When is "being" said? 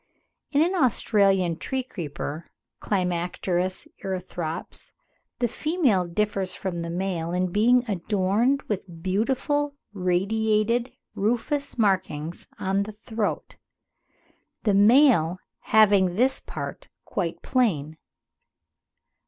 7.51-7.85